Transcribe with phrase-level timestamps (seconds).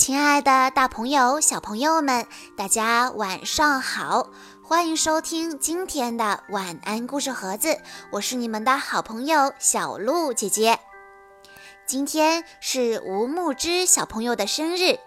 [0.00, 4.30] 亲爱的，大朋友、小朋友们，大家晚上好！
[4.64, 7.78] 欢迎收听今天的晚安故事盒子，
[8.10, 10.78] 我是你们的好朋友小鹿姐姐。
[11.84, 14.98] 今天是吴木之小朋友的生日，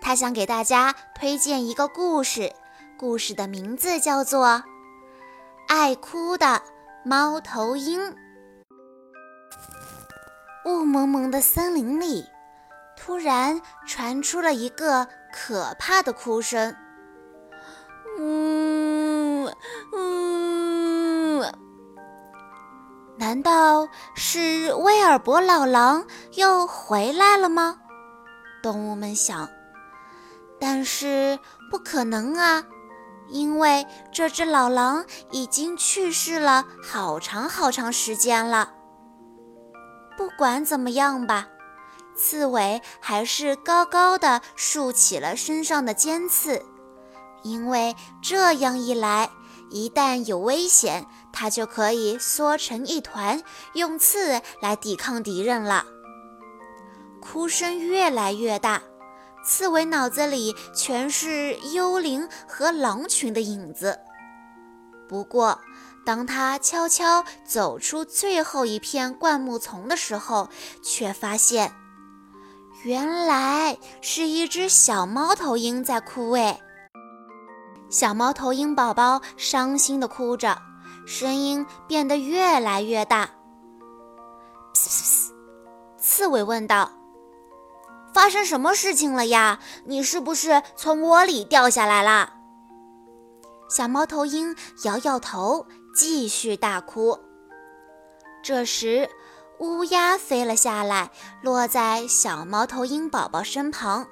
[0.00, 2.52] 他想给大家推荐一个故事，
[2.96, 4.46] 故事的名字叫做
[5.66, 6.62] 《爱哭的
[7.04, 8.00] 猫头鹰》。
[10.66, 12.24] 雾蒙蒙的森林里。
[13.06, 16.74] 突然传出了一个可怕的哭声，
[18.18, 19.44] 呜
[19.92, 21.44] 呜！
[23.16, 27.78] 难道是威尔伯老狼又回来了吗？
[28.60, 29.48] 动物们想。
[30.58, 31.38] 但是
[31.70, 32.64] 不可能啊，
[33.28, 38.72] 因为这只老狼已经去世了好长好长时间了。
[40.16, 41.46] 不管怎么样吧。
[42.16, 46.64] 刺猬还是高高的竖起了身上的尖刺，
[47.42, 49.30] 因为这样一来，
[49.70, 53.42] 一旦有危险，它就可以缩成一团，
[53.74, 55.84] 用刺来抵抗敌人了。
[57.20, 58.82] 哭声越来越大，
[59.44, 63.98] 刺猬脑子里全是幽灵和狼群的影子。
[65.08, 65.60] 不过，
[66.04, 70.48] 当他悄悄走出最后一片灌木丛的时候，
[70.82, 71.72] 却发现。
[72.86, 76.56] 原来是一只小猫头鹰在哭喂。
[77.90, 80.56] 小猫头鹰宝宝伤心地哭着，
[81.04, 83.28] 声音变得越来越大。
[85.98, 86.88] 刺猬问道
[88.14, 89.58] ：“发生什么事情了呀？
[89.84, 92.34] 你是不是从窝里掉下来了？”
[93.68, 97.18] 小猫头鹰摇摇头，继续大哭。
[98.44, 99.10] 这时。
[99.58, 101.10] 乌鸦飞了下来，
[101.42, 104.06] 落在小猫头鹰宝宝身旁。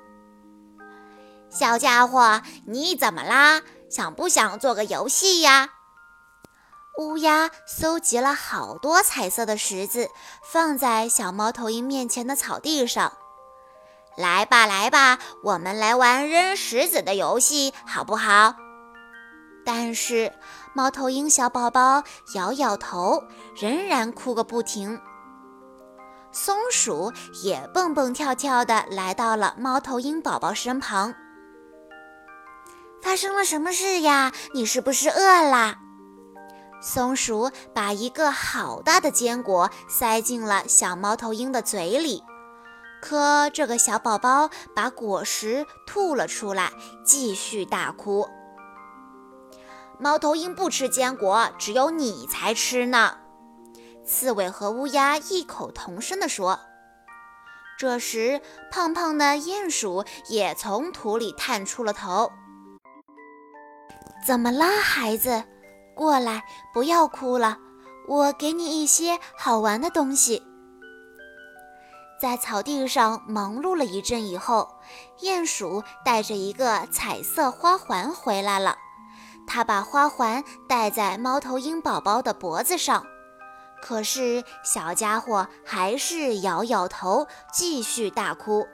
[1.51, 3.61] 小家伙，你怎么啦？
[3.91, 5.70] 想不想做个游戏呀？
[6.98, 10.08] 乌鸦搜集了好多彩色的石子，
[10.42, 13.13] 放在小猫头鹰面前的草地上。
[14.17, 18.55] 来吧，来吧，我们来玩扔石子的游戏，好不好？
[19.67, 20.33] 但是
[20.74, 22.02] 猫头鹰小宝宝
[22.35, 23.23] 摇摇头，
[23.57, 25.01] 仍然哭个不停。
[26.34, 27.12] 松鼠
[27.45, 31.14] 也蹦蹦跳跳地来到了猫头鹰宝宝身旁。
[33.00, 34.33] 发生了什么事呀？
[34.52, 35.77] 你是不是饿啦？
[36.83, 42.24] 松鼠把一个好大的坚果塞进了小猫头鹰的嘴里，
[43.01, 46.72] 可这个小宝宝把果实吐了出来，
[47.06, 48.28] 继续大哭。
[50.01, 53.18] 猫头鹰不吃坚果，只有你才吃呢。
[54.05, 56.61] 刺猬和乌鸦异口同声地说
[57.79, 62.31] ：“这时，胖胖的鼹鼠也从土里探出了头。
[64.27, 65.45] 怎么啦，孩子？
[65.95, 67.59] 过来，不要哭了，
[68.09, 70.43] 我给你一些好玩的东西。”
[72.20, 74.69] 在草地上忙碌了一阵以后，
[75.20, 78.77] 鼹鼠带着一个彩色花环回来了。
[79.47, 83.05] 他把花环戴在猫头鹰宝宝的脖子上。
[83.86, 88.67] 可是小家伙还是摇摇头，继续大哭。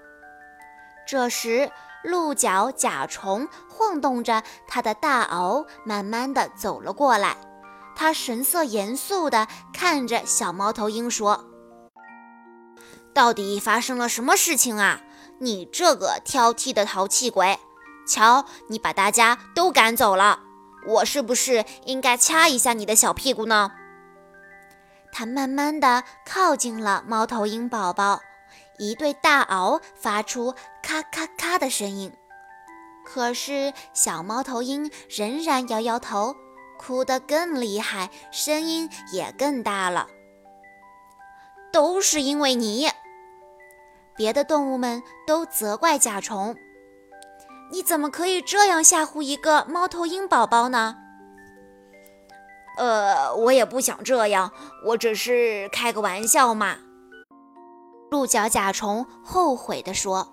[1.04, 1.72] 这时，
[2.04, 7.36] 鹿角甲虫晃动着它的大螯，慢慢地走了过来。
[7.96, 11.44] 他神色严肃地看着小猫头鹰说
[13.12, 15.00] ：“到底发生了什么事情啊？
[15.40, 17.58] 你这个挑剔的淘气鬼！
[18.06, 20.38] 瞧，你把大家都赶走了，
[20.86, 23.72] 我是不是应该掐一下你的小屁股呢？”
[25.12, 28.20] 它慢慢地靠近了猫头鹰宝宝，
[28.78, 32.12] 一对大螯发出咔咔咔的声音。
[33.04, 36.36] 可是小猫头鹰仍然摇摇头，
[36.78, 40.06] 哭得更厉害，声音也更大了。
[41.72, 42.88] 都是因为你！
[44.16, 46.54] 别的动物们都责怪甲虫
[47.72, 50.96] ：“你怎么可以这样吓唬一个猫头鹰宝宝呢？”
[52.80, 54.50] 呃，我也不想这样，
[54.86, 56.78] 我只是开个玩笑嘛。
[58.10, 60.32] 鹿角甲虫后悔地说。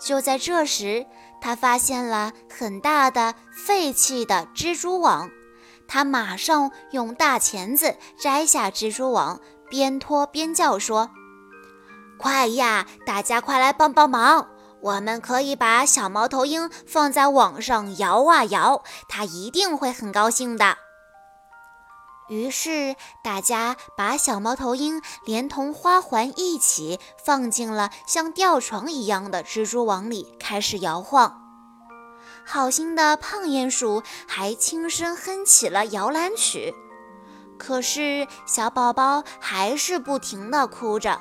[0.00, 1.06] 就在这时，
[1.40, 5.28] 他发现了很大的废弃的蜘蛛网，
[5.88, 11.10] 他马上用大钳子摘下蜘蛛网，边拖边叫说
[12.16, 14.46] ：“快呀，大家快来帮帮忙！
[14.80, 20.76] 我们可以把小猫头鹰放在网上摇啊摇，它一定会很高兴的。”
[22.28, 31.42] 于是大家把小猫头鹰连同花环一起放进了像吊床一样的蜘蛛网里，开始摇晃。
[32.46, 36.74] 好心的胖鼹鼠还轻声哼起了摇篮曲。
[37.58, 41.20] 可是小宝宝还是不停地哭着，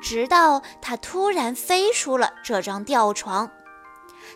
[0.00, 3.50] 直到它突然飞出了这张吊床，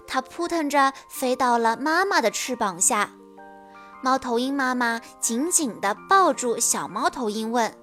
[0.07, 3.11] 它扑腾着飞到了妈妈的翅膀下。
[4.05, 7.75] 猫头鹰妈妈紧紧地抱住小猫头鹰，问：“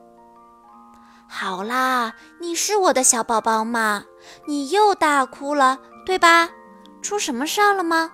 [1.28, 4.04] 好啦，你是我的小宝宝吗？
[4.46, 6.52] 你又大哭了，对吧？
[7.02, 8.12] 出什么事儿了吗？”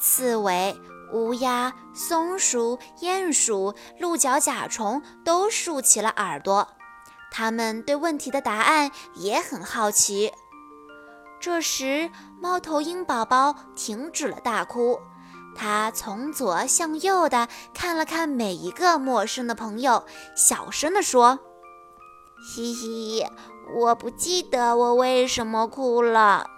[0.00, 0.76] 刺猬、
[1.12, 6.66] 乌鸦、松鼠、鼹鼠、鹿角甲虫都竖起了耳朵，
[7.30, 10.32] 他们对问题的答案也很好奇。
[11.38, 12.10] 这时，
[12.40, 14.98] 猫头鹰宝宝停止了大哭。
[15.54, 20.04] 他从左向右的看了看每一个陌生的朋友，
[20.36, 21.38] 小声地说
[22.44, 23.26] ：“嘻嘻，
[23.76, 26.50] 我不记得我为什么哭了。”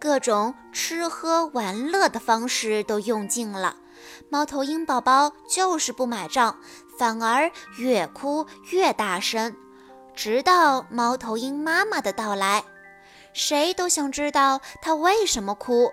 [0.00, 3.76] 各种吃喝玩乐的方式都用尽了，
[4.28, 6.58] 猫头鹰宝宝就是不买账，
[6.98, 9.56] 反而越哭越大声，
[10.14, 12.64] 直到猫头鹰妈妈的到来。
[13.34, 15.92] 谁都想知道他为什么哭，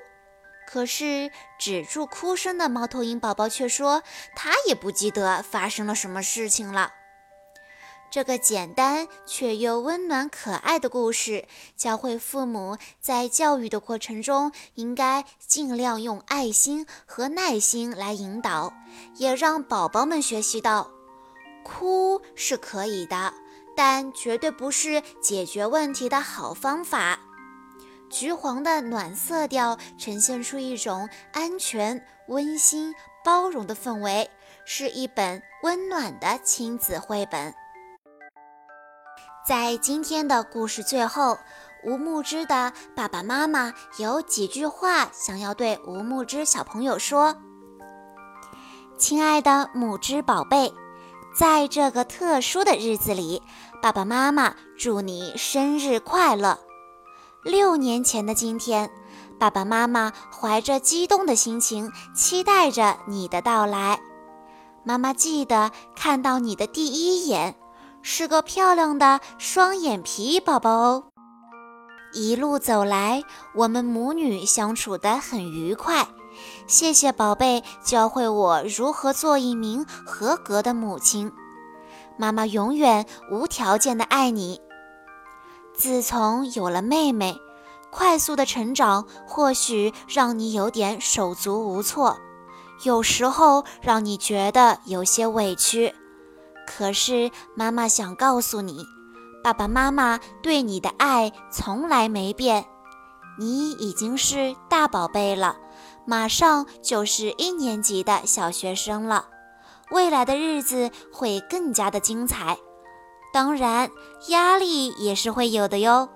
[0.67, 4.03] 可是止住哭声的猫头鹰宝宝却说
[4.35, 6.93] 他也不记得发生了什么事情了。
[8.11, 11.47] 这个简单却又温暖可爱的故事，
[11.77, 18.73] 教会父母在教育的过程中应该尽量用爱心和耐心来引导，
[19.15, 20.91] 也让宝宝们学习到，
[21.63, 23.33] 哭是可以的，
[23.77, 27.17] 但绝对不是解决问题的好方法。
[28.11, 32.93] 橘黄的暖色调呈现出一种安全、温馨、
[33.23, 34.29] 包容的氛围，
[34.65, 37.53] 是一本温暖的亲子绘本。
[39.47, 41.37] 在今天的故事最后，
[41.83, 47.35] 吴木之的爸爸妈妈有几句话想要对吴木之小朋友说
[48.99, 50.71] ：“亲爱的木之宝贝，
[51.35, 53.41] 在这个特殊的日子里，
[53.81, 56.59] 爸爸妈妈祝你生日快乐。”
[57.43, 58.89] 六年前的今天，
[59.39, 63.99] 爸爸妈妈怀着激动的心情，期待着你的到来。
[64.83, 67.55] 妈妈记得看到你的第一眼，
[68.03, 71.05] 是个漂亮的双眼皮宝宝哦。
[72.13, 73.23] 一路走来，
[73.55, 76.07] 我们母女相处得很愉快。
[76.67, 81.31] 谢谢宝贝，教会我如何做一名合格的母亲。
[82.17, 84.61] 妈妈永远无条件的爱你。
[85.81, 87.41] 自从有了妹妹，
[87.89, 92.19] 快速的成长或许让你有点手足无措，
[92.83, 95.91] 有时候让你觉得有些委屈。
[96.67, 98.85] 可是妈妈想告诉你，
[99.43, 102.63] 爸爸妈妈对你的爱从来没变。
[103.39, 105.57] 你已经是大宝贝了，
[106.05, 109.25] 马上就是一年级的小学生了，
[109.89, 112.59] 未来的日子会更加的精彩。
[113.33, 113.89] 当然，
[114.27, 116.09] 压力也是会有的哟。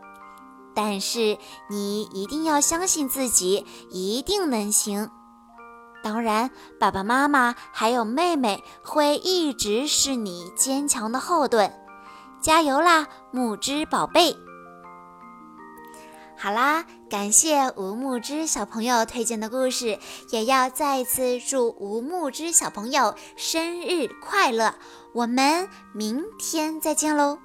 [0.74, 1.38] 但是
[1.70, 5.10] 你一定要相信自己，一定能行。
[6.04, 11.74] 当然，爸爸妈妈还有妹妹会一直是你坚强的后盾。
[12.42, 14.36] 加油啦，木之宝贝！
[16.38, 19.98] 好啦，感谢吴木之小朋友推荐的故事，
[20.32, 24.76] 也要再次祝吴木之小朋友生日快乐！
[25.16, 27.45] 我们明天再见喽。